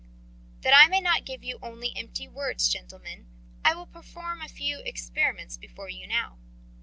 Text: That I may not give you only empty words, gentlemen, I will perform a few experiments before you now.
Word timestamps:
That 0.61 0.73
I 0.75 0.87
may 0.87 0.99
not 0.99 1.25
give 1.27 1.43
you 1.43 1.59
only 1.61 1.95
empty 1.95 2.27
words, 2.27 2.67
gentlemen, 2.67 3.27
I 3.63 3.75
will 3.75 3.85
perform 3.85 4.41
a 4.41 4.47
few 4.49 4.79
experiments 4.79 5.57
before 5.57 5.89
you 5.89 6.07
now. 6.07 6.39